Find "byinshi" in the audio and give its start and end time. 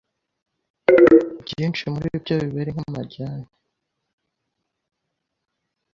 1.47-1.83